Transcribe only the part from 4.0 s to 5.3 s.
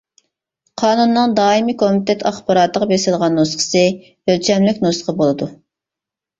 ئۆلچەملىك نۇسخا